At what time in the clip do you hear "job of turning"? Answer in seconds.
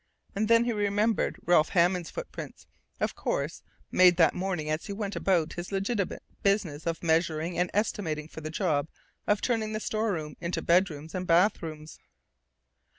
8.49-9.73